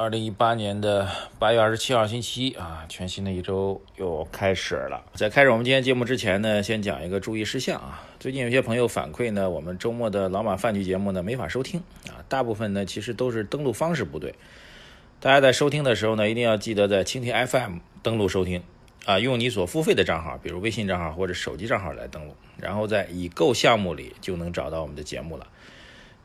[0.00, 1.06] 二零一八年的
[1.38, 5.04] 八月二十七号星期一啊，全新的一周又开始了。
[5.12, 8.02] 在开始我们今天节目之前呢，先讲一个注意事项啊。
[8.18, 14.34] 最近有些朋友反馈呢，我们周末的老马饭局节目呢没法收听啊，大部分呢其实都是登录方式不对。
[15.20, 18.62] 大家在收听的时候呢，一定要记得在蜻蜓 FM 登录收听
[19.04, 25.46] 啊，用你所付费的账号，比如微信账号或者手机账号来登录，然后在已购项目里就能找到我们的节目了。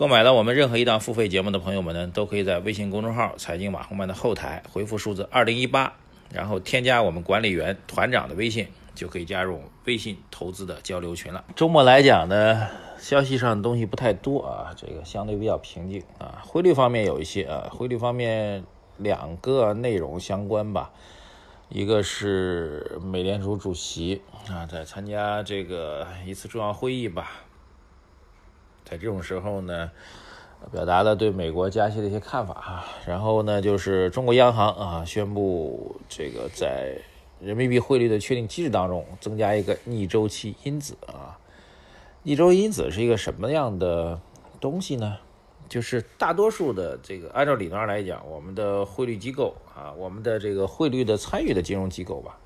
[0.00, 5.92] 购买了我们任何一档付费节目的朋友们呢，都可以在微信公众号“财经马红漫”的后台回复数字二零一八，
[6.32, 11.44] 然后添加我们管理员团长的微信，就可以加入微信投资的交流群了。
[11.54, 12.66] 周末来讲呢，
[12.98, 16.40] 消息上的东西不太多啊，这个相对比较平静啊。
[16.46, 18.64] 汇率方面有一些啊，汇率方面
[18.96, 20.92] 两个内容相关吧，
[21.68, 27.30] 一个是美联储主席啊在参加这个一次重要会议吧。
[28.84, 29.90] 在这种时候呢，
[30.72, 32.86] 表达了对美国加息的一些看法啊。
[33.06, 36.96] 然后呢，就是中国央行啊宣布这个在
[37.40, 41.38] 人民币汇率的确定机制当中增加一个逆周期因子啊。
[42.22, 44.20] 逆周因子是一个什么样的
[44.60, 45.16] 东西呢？
[45.68, 52.36] 就是大多数的这个按照理论上来讲，我们的汇率机构啊，我们的这个汇率的参与的金融机构吧，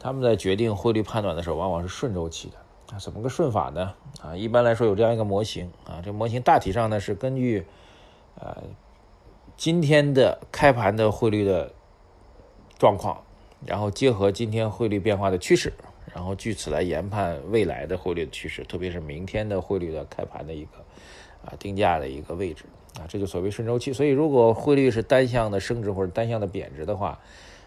[0.00, 2.56] 他们在决定汇率判断的时候，往往是顺周期的。
[2.90, 3.94] 啊，怎么个顺法呢？
[4.22, 7.66] 啊，一般来说有这样一个模型啊，这模型大体上呢是根据
[8.40, 8.62] 呃
[9.58, 11.70] 今天的开盘的汇率的
[12.78, 13.20] 状况，
[13.66, 15.70] 然后结合今天汇率变化的趋势，
[16.14, 20.78] 然后据此来研判未来的汇率的趋势，特别是明天的汇率的开盘的一个
[21.44, 22.64] 啊定价的一个位置
[22.98, 23.92] 啊，这就所谓顺周期。
[23.92, 27.20] 所以，如果汇率是单向的升值或者单向的贬值的话，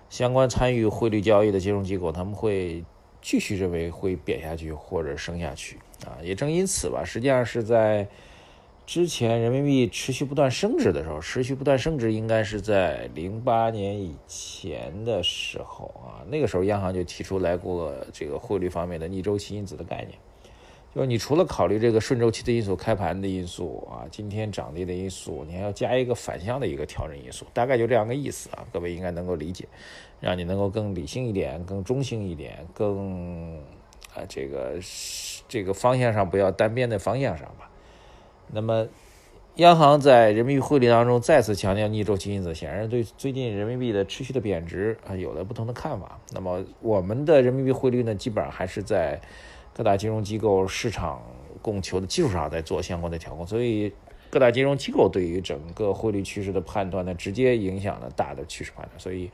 [0.10, 2.84] 相关参与汇率交易的金融机构他们会。
[3.22, 8.08] 继续认为会贬下去或者升下去啊，也正因此吧，实际上是在
[8.86, 20.18] 之前人民币持续不断升值的时候，持续不断升值应该是在零八年以前的时候啊，那个时候央行就提出来过这个汇率方面的逆周期因子的概念。
[20.94, 28.66] 就是你除了考虑这个顺周期的因素、开盘的因素啊、今天涨跌的因素，你还要加一个反向的一个调整因素，大概就这样个意思啊。
[28.74, 29.66] 各位应该能够理解，
[30.20, 33.58] 让你能够更理性一点、更中性一点、更
[34.14, 34.74] 啊这个
[35.48, 37.72] 这个方向上不要单边的方向上吧。
[38.52, 38.86] 那么，
[39.56, 46.20] 央行在人民币汇率当中再次强调逆周期因子，显然对最近人民币的持续的贬值啊有了不同的看法。
[46.34, 49.22] 那么，我们的人民币汇率呢，基本上还是在。
[49.82, 51.24] 各大金融机构市场
[51.60, 53.92] 供求的基础上在做相关的调控，所以
[54.30, 59.00] 各大金融机构对于整个汇率趋势的判断呢，直接影响了大的趋势判断。
[59.00, 59.32] 所以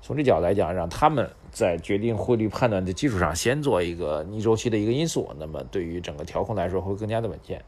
[0.00, 7.62] 从这角度来讲，让他们在决定汇率判断的基础上先做一个逆周期的一个因素，那么对于整个调控来说会更加的稳健。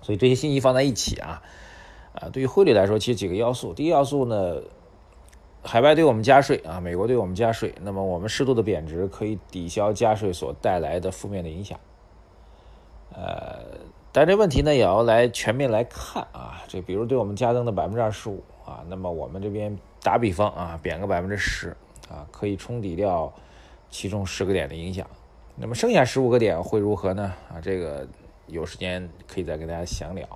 [0.00, 1.42] 所以这些信息放在一起啊，
[2.14, 3.74] 啊，对于汇率来说，其实几个要素。
[3.74, 4.62] 第一要素呢。
[5.64, 11.80] 海外对我们加税啊，美国对我们加税，那么我们适度的贬值可以抵消加税所带来的负面的影响。
[13.14, 13.60] 呃，
[14.12, 21.74] 但这问题呢也要来全面来看啊，这比如对我们加征的百分之二十五啊，那么我们这边打比方啊，贬个百分之十
[22.10, 23.32] 啊，可以冲抵掉
[23.88, 25.06] 其中十个点的影响。
[25.56, 27.32] 那么剩下十五个点会如何呢？
[27.48, 28.06] 啊，这个
[28.48, 30.28] 有时间可以再跟大家详聊。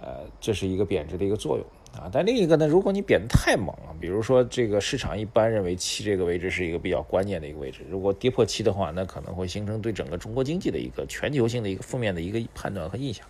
[0.00, 1.66] 呃，这是一个贬值的一个作用。
[1.92, 13.26] 啊，但另一个呢，如果你贬得太猛了，比如说这个市场一般认为七这个位置是一个比较关键的一个位置，如果跌破七的话，那可能会形成对整个中国经济的一个全球性的一个负面的一个判断和印象，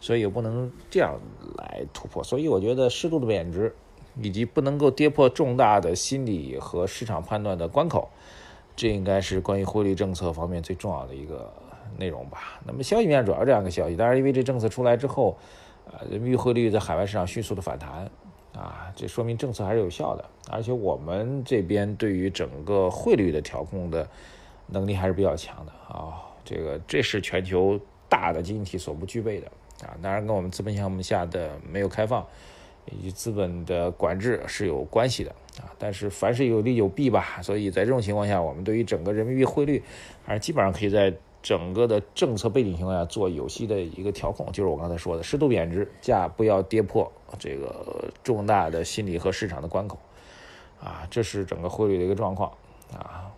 [0.00, 1.20] 所以也不能这样
[1.58, 2.24] 来突破。
[2.24, 3.74] 所以我觉得适度的贬值，
[4.22, 8.08] 以及不能够跌破重大的心理和市场判断的关口，
[8.74, 11.52] 这应该是关于汇率政策方面最重要的一个
[11.98, 12.58] 内容吧。
[12.66, 15.36] 那么消息面主要这样一个消息，当然因为这政策出来之后。
[15.92, 18.08] 啊，人民币汇率在海外市场迅速的反弹，
[18.54, 24.06] 啊，这说明政策还是有效的，而且我们这边对于整个汇率的调控的
[24.66, 29.46] 能力还是比较强的啊，这个这是全球大的经济体所不具备的
[29.86, 32.26] 啊，当然跟我们资本项目下的没有开放
[32.92, 39.82] 以及资本的管制是有关系的啊，但是凡事有利有弊吧，所以在这种情况下，我们对于整个人民币汇率
[40.24, 41.12] 还是基本上可以在。
[41.42, 49.98] 整个的政策背景情况下做有息的一个调控，就是我刚才说的适度贬值，价不要跌破这个重大的心理和市场的关口，
[50.80, 52.50] 啊，这是整个汇率的一个状况，
[52.92, 53.30] 啊，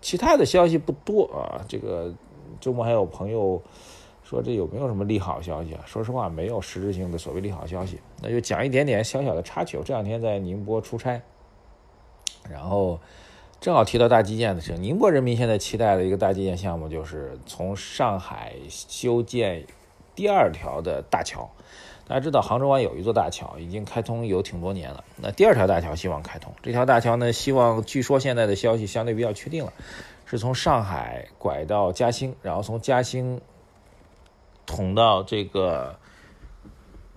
[0.00, 1.64] 其他的消息不多啊。
[1.68, 2.14] 这个
[2.60, 3.60] 周末还有朋友
[4.22, 5.82] 说这有没有什么利好消息啊？
[5.86, 7.98] 说实话，没有实质性的所谓利好消息。
[8.22, 9.78] 那就讲一点点小小的插曲。
[9.84, 11.20] 这两天在宁波出差，
[12.48, 13.00] 然后
[13.60, 14.82] 正好提到大基建的事情。
[14.82, 19.66] 宁波人民现在期待的一个大基建项目，就是从上海修建
[20.14, 21.50] 第二条的大桥。
[22.06, 26.50] 大家知道杭州湾有一座大桥已经开通有挺多年了，那第二条大桥希望开通。
[26.62, 29.72] 这条大桥呢，希望据说现在的消息相对比较确定了，
[30.24, 33.40] 是从上海拐到嘉兴，然后从嘉兴
[34.64, 35.98] 通到这个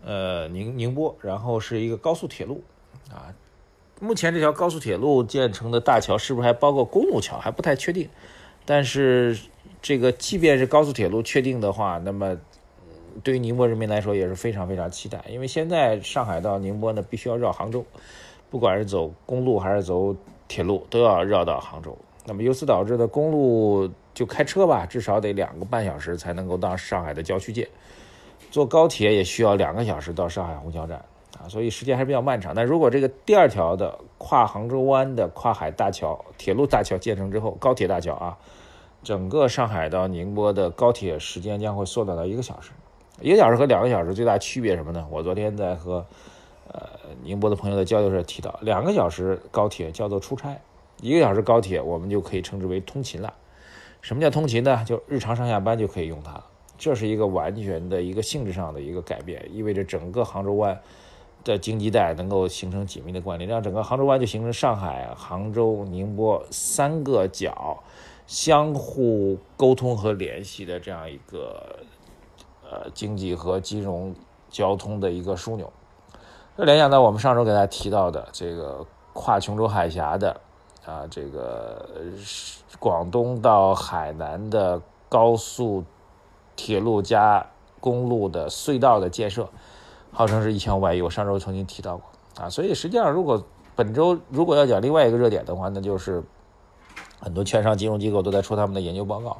[0.03, 2.61] 呃宁宁波，然后是一个高速铁路
[3.09, 3.33] 啊。
[4.01, 8.09] 目前这条高速铁路建成的大桥是不是还包括公路桥还不太确定，
[8.65, 9.39] 但是
[9.81, 12.37] 这个即便是高速铁路确定的话，那么。
[13.25, 17.85] 对于宁波人民来说也是非常非常期待，因为现在上海到宁波呢必须要绕杭州，
[18.49, 20.15] 不管是走公路还是走
[20.47, 21.93] 铁路，都要绕到杭州。
[22.25, 27.65] 那么由此导致的公路就开车吧，至少得两个半小时才能够到上海的郊区界；
[28.49, 31.03] 坐高铁也需要两个小时到上海虹桥站
[31.41, 32.53] 啊，所以时间还是比较漫长。
[32.53, 38.37] 但如果这个第二条的跨杭州湾的跨海大桥、铁路大桥建成之后，高铁大桥啊，
[39.03, 42.71] 整个上海到宁波的高铁时间将会缩短到一个小时。
[43.19, 45.05] 一个小时和两个小时最大区别什么呢？
[45.09, 46.05] 我昨天在和
[46.67, 46.89] 呃
[47.23, 50.59] 宁波的朋友的交流时提到，两个小时高铁叫做出差，
[51.01, 53.33] 一个小时高铁我们就可以称之为通勤了。
[54.01, 54.83] 什么叫通勤呢？
[54.85, 56.45] 就日常上下班就可以用它了。
[56.79, 60.81] 这是一个完全的一个性质上的一个改变，意味着整个杭州湾
[61.43, 67.83] 的经济带能够形成紧密的关联，让整个杭州湾就形成上海、杭州、宁波三个角
[68.25, 71.79] 相互沟通和联系的这样一个。
[72.73, 74.15] 呃，经济和金融、
[74.49, 75.69] 交通的一个枢纽。
[76.55, 80.39] 这联想到我们上周给大家提到的这个跨琼州海峡的
[80.85, 81.85] 啊，这个
[82.79, 85.83] 广东到海南的高速
[86.55, 87.45] 铁路加
[87.81, 89.49] 公路的隧道的建设，
[90.11, 91.01] 号称是一千五百亿。
[91.01, 92.05] 我上周曾经提到过
[92.43, 93.43] 啊，所以实际上，如果
[93.75, 96.23] 本周如果要讲另外一个热点的话，那就是
[97.19, 99.37] 很多券商金融机构都在出他们的研究报告。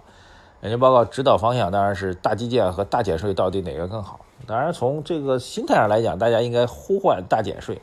[0.61, 4.19] 研究报告指导方向当然是大基建和大减税到底哪个更好？
[4.45, 7.81] 当然从这个心态上来讲，大家应该呼唤大减税。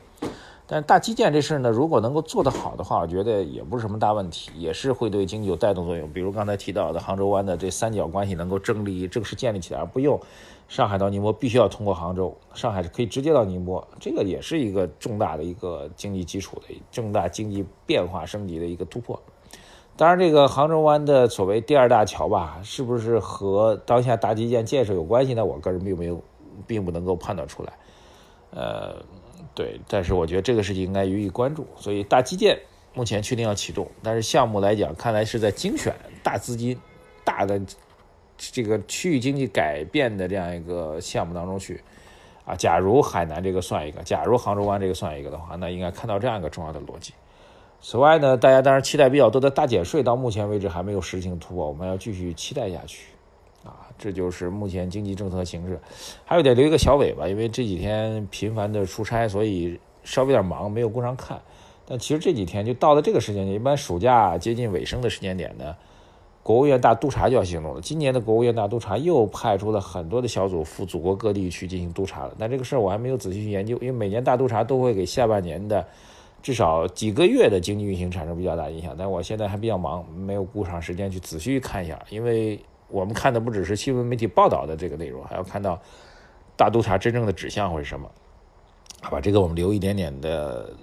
[0.71, 6.07] 但大基建这事呢，如果能够做得好的话，我觉得也不是什么大问题，也是会对经济有带动作用。
[6.13, 10.19] 比如刚才提到的杭州湾的这三角关系能够正立正式建立起来，而不用
[10.67, 19.19] 上海到宁波必须要通过杭州，上海是可以直接到宁波，这个也是一个重大的一个经济基础的重大经济变化升级的一个突破。
[19.97, 25.43] 当然，这个杭州湾的所谓第二大桥吧，是不是和当下大基建建设有关系呢？
[25.43, 26.21] 我个人并没有，
[26.67, 27.73] 并不能够判断出来。
[28.51, 28.95] 呃，
[29.59, 31.67] 对，但是我觉得这个事情应该予以关注。
[31.75, 32.57] 所以大基建
[32.93, 36.79] 目前确定要启动，但是项目来讲，看来是在精选大资金、
[37.25, 37.59] 大的
[38.37, 41.83] 这个区域经济改变的这样一个项目当中去。
[42.45, 47.11] 啊，假如海南这个算一个，假如杭州湾这个算一个的话，那应该看到这样一个重要的逻辑。
[47.81, 53.07] 此外呢，大家当然期待比较多的大减税，到目前为止还没有实质性突破，我们要继续期待下去，
[53.63, 55.79] 啊，这就是目前经济政策形势。
[56.25, 61.39] 还有点留一个小尾巴，因为这几天频繁的出差，所以稍微有点忙，没有顾上看。
[61.85, 65.75] 但其实这几天就到了这个时间点，一般暑假接近尾声的时间点呢，
[66.41, 67.81] 国务院大督查就要行动了。
[67.81, 72.33] 今年的国务院大督查又派出了很多的小组赴祖国各地去进行督查了。
[72.39, 75.85] 但这个事儿我还没有仔细去研究，因为每年大督查都会给下半年的。
[76.41, 81.99] 至少几个月的经济运行产生比较大影响，但我现在还比较忙，没有顾上时间去仔细看一下。
[82.09, 82.57] 因为
[82.89, 85.79] 我们看的不只是新闻媒体报道的这个内容，还要看到
[86.55, 88.09] 大督查真正的指向会是什么。
[89.01, 90.73] 好吧，这个我们留一点点的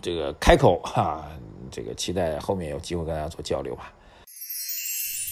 [0.00, 1.26] 这个开口哈，
[1.70, 3.92] 这个期待后面有机会跟大家做交流吧。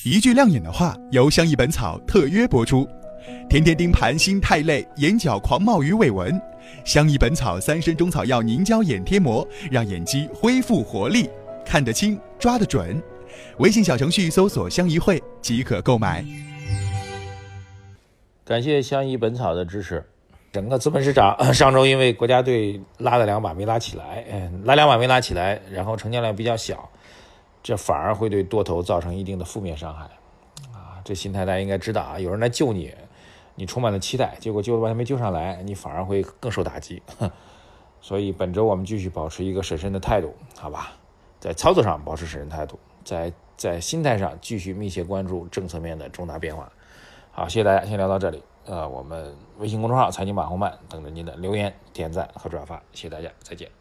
[0.05, 2.89] 一句亮眼的话，由相宜本草特约播出。
[3.51, 6.41] 天天盯盘心太累，眼角狂冒鱼尾纹。
[6.87, 11.29] 相宜本草三生中草药凝胶眼贴膜，让眼肌恢复活力，
[11.65, 13.03] 看得清，抓得准。
[13.59, 16.25] 微信小程序搜索“相宜会”即可购买。
[18.45, 20.05] 感谢相宜本草的支持。
[20.53, 26.91] 整个资本市场 上周因为国家队拉了两把没拉起来，嗯，拉两把没拉起来，然后成交量比较小，
[27.63, 30.05] 这反而会对多头造成一定的负面伤害。
[30.73, 32.93] 啊，这心态大家应该知道啊，有人来救你。
[33.57, 37.03] 你充满了期待，结果救了半天没救上来，你反而会更受打击。
[38.01, 40.93] 所以本周我们继续保持一个审慎的态度，好吧？
[41.39, 46.71] 在操作上保持审慎态度，在在心态上继续密切关注政策面的重大变化。
[47.33, 48.43] 好，谢谢大家，先聊到这里。
[48.67, 53.80] 呃，我们微信公众号财经马红漫等着您的留言、点赞和转发，谢谢大家，再见。